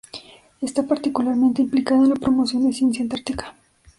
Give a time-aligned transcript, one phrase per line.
[0.61, 3.53] Está particularmente implicada en la promoción de ciencia antártica.